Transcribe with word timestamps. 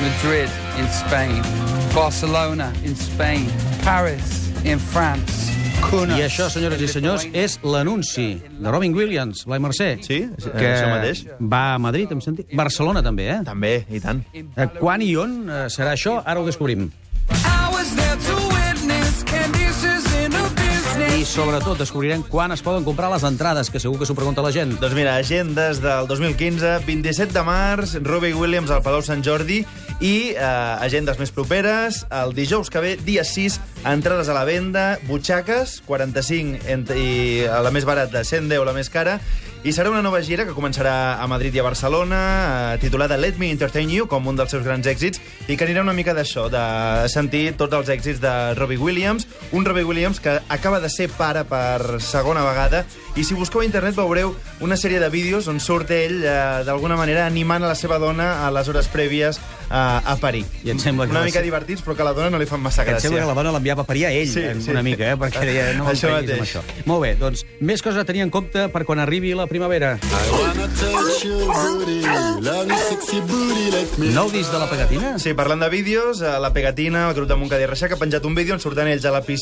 Madrid 0.00 0.48
in 0.78 0.86
Spain, 0.88 1.42
Barcelona 1.94 2.72
in 2.84 2.96
Spain, 2.96 3.46
Paris 3.84 4.48
in 4.64 4.78
France. 4.78 5.50
I 5.90 6.22
això, 6.24 6.46
senyores 6.52 6.80
i 6.80 6.88
senyors, 6.88 7.26
és 7.36 7.58
l'anunci 7.64 8.26
de 8.40 8.72
Robin 8.72 8.94
Williams, 8.96 9.44
Blai 9.48 9.60
Mercè. 9.60 9.90
Sí, 10.04 10.22
que 10.40 10.66
això 10.70 10.88
mateix. 10.92 11.22
va 11.40 11.74
a 11.74 11.78
Madrid, 11.78 12.12
em 12.12 12.20
sentit. 12.20 12.52
Barcelona 12.56 13.02
també, 13.04 13.28
eh? 13.32 13.38
També, 13.44 13.74
i 13.90 14.00
tant. 14.00 14.20
Eh, 14.32 14.68
Quan 14.78 15.04
i 15.04 15.14
on 15.20 15.36
eh, 15.48 15.62
serà 15.72 15.92
això? 15.96 16.20
Ara 16.24 16.40
ho 16.40 16.46
descobrim. 16.48 16.90
Sobretot 21.30 21.78
descobrirem 21.78 22.24
quan 22.26 22.50
es 22.50 22.62
poden 22.62 22.82
comprar 22.84 23.08
les 23.12 23.22
entrades, 23.22 23.70
que 23.70 23.78
segur 23.78 24.00
que 24.00 24.06
s'ho 24.08 24.16
pregunta 24.18 24.42
la 24.42 24.50
gent. 24.50 24.72
Doncs 24.82 24.96
mira, 24.98 25.14
agendes 25.16 25.78
del 25.80 26.08
2015, 26.10 26.80
27 26.88 27.32
de 27.32 27.42
març, 27.46 27.94
Robbie 28.02 28.34
Williams 28.34 28.70
al 28.74 28.82
Palau 28.82 29.02
Sant 29.06 29.22
Jordi 29.22 29.60
i 30.02 30.14
eh, 30.34 30.40
agendes 30.82 31.20
més 31.22 31.30
properes, 31.30 32.02
el 32.10 32.34
dijous 32.34 32.70
que 32.72 32.82
ve, 32.82 32.96
dia 33.06 33.22
6, 33.24 33.60
entrades 33.86 34.28
a 34.28 34.34
la 34.34 34.42
venda, 34.48 34.96
butxaques, 35.06 35.78
45 35.86 36.66
ent- 36.66 36.90
i 36.98 37.46
a 37.46 37.60
la 37.62 37.70
més 37.70 37.86
barata, 37.86 38.24
110 38.26 38.66
la 38.66 38.74
més 38.74 38.90
cara, 38.90 39.20
i 39.62 39.74
serà 39.76 39.90
una 39.92 40.00
nova 40.00 40.22
gira 40.24 40.46
que 40.48 40.54
començarà 40.56 41.20
a 41.20 41.26
Madrid 41.28 41.54
i 41.54 41.60
a 41.60 41.66
Barcelona, 41.66 42.20
eh, 42.74 42.78
titulada 42.80 43.18
Let 43.20 43.36
Me 43.38 43.50
Entertain 43.52 43.90
You, 43.92 44.08
com 44.08 44.26
un 44.26 44.34
dels 44.40 44.50
seus 44.50 44.64
grans 44.64 44.88
èxits, 44.88 45.20
i 45.52 45.56
que 45.56 45.66
anirà 45.68 45.84
una 45.84 45.92
mica 45.94 46.14
d'això, 46.16 46.48
de 46.50 46.64
sentir 47.12 47.52
tots 47.60 47.76
els 47.76 47.92
èxits 47.92 48.22
de 48.24 48.32
Robbie 48.56 48.80
Williams, 48.80 49.28
un 49.52 49.64
Robbie 49.64 49.84
Williams 49.84 50.20
que 50.20 50.40
acaba 50.48 50.80
de 50.80 50.88
ser 50.90 51.08
pare 51.10 51.44
per 51.44 52.00
segona 52.00 52.44
vegada, 52.44 52.84
i 53.16 53.24
si 53.24 53.34
busqueu 53.34 53.60
a 53.60 53.64
internet 53.64 53.96
veureu 53.96 54.34
una 54.60 54.76
sèrie 54.76 55.00
de 55.00 55.08
vídeos 55.10 55.48
on 55.48 55.58
surt 55.60 55.90
ell, 55.90 56.22
eh, 56.24 56.62
d'alguna 56.64 56.96
manera, 56.96 57.26
animant 57.26 57.64
a 57.64 57.68
la 57.68 57.74
seva 57.74 57.98
dona 57.98 58.46
a 58.46 58.50
les 58.54 58.68
hores 58.68 58.86
prèvies 58.88 59.38
eh, 59.38 59.74
a 59.74 60.16
parir. 60.20 60.44
I 60.64 60.70
em 60.70 60.78
sembla 60.78 61.06
que 61.06 61.12
una 61.12 61.22
mica 61.24 61.38
ser- 61.40 61.44
divertits, 61.44 61.82
però 61.82 61.96
que 61.96 62.02
a 62.02 62.04
la 62.04 62.12
dona 62.14 62.30
no 62.30 62.38
li 62.38 62.46
fan 62.46 62.60
massa 62.62 62.84
Que 62.84 62.92
em 62.92 63.00
sembla 63.00 63.18
gràcia. 63.20 63.26
que 63.26 63.34
la 63.34 63.42
dona 63.42 63.52
l'enviava 63.52 63.82
a 63.82 63.86
parir 63.86 64.06
a 64.06 64.12
ell, 64.12 64.28
Sí, 64.30 64.42
sí. 64.62 64.70
una 64.70 64.82
mica, 64.82 65.10
eh? 65.12 65.16
perquè 65.16 65.40
deia, 65.46 65.72
no 65.74 65.86
Això 65.88 66.06
això 66.08 66.14
amb 66.16 66.28
mateix. 66.28 66.40
això. 66.46 66.62
Molt 66.86 67.02
bé, 67.02 67.14
doncs, 67.16 67.44
més 67.60 67.82
coses 67.82 67.98
a 68.00 68.04
tenir 68.04 68.22
en 68.22 68.30
compte 68.30 68.68
per 68.68 68.84
quan 68.84 68.98
arribi 69.00 69.34
la 69.34 69.46
primavera. 69.46 69.98
Nou 74.10 74.26
disc 74.32 74.50
de 74.50 74.58
la 74.58 74.66
pegatina? 74.66 75.18
Sí, 75.22 75.32
parlant 75.38 75.60
de 75.62 75.68
vídeos, 75.70 76.20
eh, 76.20 76.30
la 76.40 76.50
Pegatina, 76.52 77.08
el 77.08 77.14
grup 77.14 77.28
de 77.28 77.36
Montcada 77.38 77.62
i 77.62 77.66
Reixac, 77.70 77.92
ha 77.92 77.96
penjat 78.00 78.24
un 78.26 78.34
vídeo 78.34 78.54
on 78.56 78.60
surten 78.60 78.88
ells 78.90 79.04
a 79.06 79.12
la 79.14 79.20
piscina, 79.22 79.39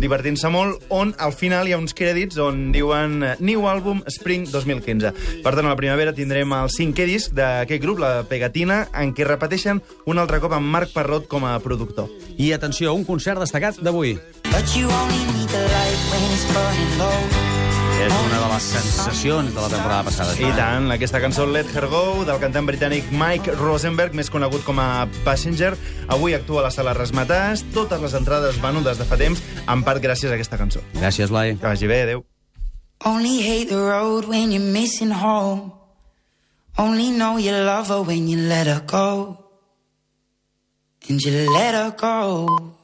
divertint-se 0.00 0.50
molt, 0.52 0.84
on 0.90 1.14
al 1.18 1.34
final 1.36 1.68
hi 1.68 1.74
ha 1.74 1.80
uns 1.80 1.94
crèdits 1.96 2.38
on 2.42 2.70
diuen 2.74 3.20
eh, 3.22 3.34
New 3.40 3.66
Album 3.70 4.02
Spring 4.10 4.48
2015. 4.50 5.12
Per 5.44 5.54
tant, 5.54 5.66
a 5.66 5.72
la 5.72 5.78
primavera 5.78 6.14
tindrem 6.16 6.52
el 6.56 6.72
cinquè 6.72 7.06
disc 7.08 7.34
d'aquest 7.36 7.84
grup, 7.84 8.00
la 8.02 8.24
Pegatina, 8.28 8.84
en 8.94 9.14
què 9.14 9.28
repeteixen 9.28 9.82
un 10.06 10.22
altre 10.22 10.40
cop 10.42 10.56
amb 10.56 10.70
Marc 10.70 10.94
Parrot 10.96 11.28
com 11.30 11.46
a 11.48 11.58
productor. 11.62 12.10
I 12.38 12.52
atenció, 12.56 12.94
un 12.96 13.06
concert 13.08 13.40
destacat 13.40 13.80
d'avui. 13.84 14.18
But 14.50 14.76
you 14.76 14.90
only 14.90 15.24
need 15.32 15.48
the 15.48 15.62
light 15.62 16.02
when 16.10 16.32
it's 16.32 16.44
burning 16.52 16.98
low. 16.98 17.49
És 18.00 18.14
una 18.16 18.38
de 18.40 18.46
les 18.48 18.66
sensacions 18.72 19.50
de 19.52 19.60
la 19.60 19.68
temporada 19.68 20.06
passada. 20.06 20.32
I 20.40 20.48
tant, 20.56 20.86
aquesta 20.94 21.20
cançó 21.20 21.44
Let 21.44 21.68
Her 21.76 21.84
Go, 21.92 22.22
del 22.24 22.38
cantant 22.40 22.64
britànic 22.64 23.10
Mike 23.12 23.52
Rosenberg, 23.58 24.16
més 24.16 24.30
conegut 24.32 24.64
com 24.64 24.80
a 24.80 25.04
Passenger, 25.26 25.74
avui 26.08 26.32
actua 26.32 26.62
a 26.62 26.64
la 26.70 26.72
sala 26.72 26.94
Rasmatàs, 26.96 27.66
totes 27.76 28.00
les 28.00 28.16
entrades 28.16 28.56
venudes 28.62 28.96
de 28.96 29.04
fa 29.04 29.20
temps, 29.20 29.44
en 29.68 29.84
part 29.84 30.00
gràcies 30.00 30.32
a 30.32 30.38
aquesta 30.38 30.56
cançó. 30.56 30.80
Gràcies, 30.96 31.28
Blai. 31.28 31.58
Que 31.60 31.68
vagi 31.68 31.92
bé, 31.92 32.00
adeu. 32.06 32.24
Only 33.04 33.44
hate 33.44 33.68
the 33.68 33.76
road 33.76 34.24
when 34.32 34.48
you're 34.50 34.64
missing 34.64 35.12
home. 35.12 35.72
Only 36.78 37.12
know 37.12 37.36
you 37.36 37.52
love 37.52 37.92
her 37.92 38.00
when 38.00 38.28
you 38.28 38.40
let 38.48 38.66
her 38.66 38.80
go. 38.80 39.36
And 41.08 41.20
you 41.20 41.52
let 41.52 41.74
her 41.76 41.92
go. 41.92 42.79